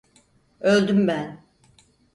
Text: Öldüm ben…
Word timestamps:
Öldüm 0.59 1.07
ben… 1.07 1.41